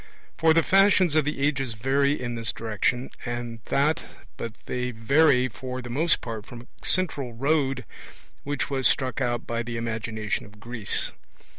For 0.35 0.51
the 0.55 0.63
fashions 0.63 1.13
of 1.13 1.25
the 1.25 1.39
ages 1.39 1.75
vary 1.75 2.19
in 2.19 2.33
this 2.33 2.51
direction 2.51 3.11
and 3.23 3.59
that, 3.65 4.01
but 4.35 4.53
they 4.65 4.89
vary 4.89 5.47
for 5.47 5.79
the 5.79 5.91
most 5.91 6.21
part 6.21 6.43
from 6.47 6.61
a 6.63 6.67
central 6.83 7.33
road 7.33 7.85
which 8.43 8.67
was 8.67 8.87
struck 8.87 9.21
out 9.21 9.45
by 9.45 9.61
the 9.61 9.77
imagination 9.77 10.43
of 10.47 10.59
Greece. 10.59 11.11